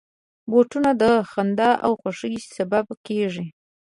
[0.51, 3.45] بوټونه د خندا او خوښۍ سبب کېږي.